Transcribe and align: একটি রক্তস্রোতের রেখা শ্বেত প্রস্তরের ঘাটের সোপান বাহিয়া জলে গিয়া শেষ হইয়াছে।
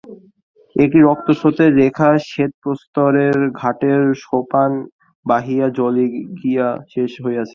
একটি 0.75 0.99
রক্তস্রোতের 1.01 1.71
রেখা 1.81 2.09
শ্বেত 2.29 2.51
প্রস্তরের 2.63 3.37
ঘাটের 3.61 4.01
সোপান 4.23 4.71
বাহিয়া 5.25 5.67
জলে 5.77 6.05
গিয়া 6.39 6.67
শেষ 6.93 7.11
হইয়াছে। 7.23 7.49